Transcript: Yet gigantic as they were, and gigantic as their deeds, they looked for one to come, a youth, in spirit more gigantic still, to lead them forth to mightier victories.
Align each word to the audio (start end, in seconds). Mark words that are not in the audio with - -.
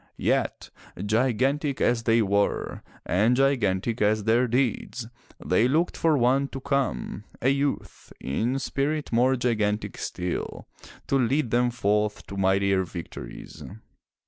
Yet 0.17 0.71
gigantic 1.05 1.79
as 1.79 2.01
they 2.05 2.23
were, 2.23 2.81
and 3.05 3.35
gigantic 3.35 4.01
as 4.01 4.23
their 4.23 4.47
deeds, 4.47 5.07
they 5.45 5.67
looked 5.67 5.95
for 5.95 6.17
one 6.17 6.47
to 6.47 6.59
come, 6.59 7.23
a 7.39 7.49
youth, 7.49 8.11
in 8.19 8.57
spirit 8.57 9.11
more 9.11 9.35
gigantic 9.35 9.99
still, 9.99 10.67
to 11.05 11.19
lead 11.19 11.51
them 11.51 11.69
forth 11.69 12.25
to 12.25 12.35
mightier 12.35 12.83
victories. 12.83 13.63